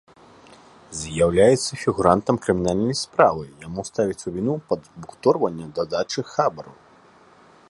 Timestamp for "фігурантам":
1.81-2.35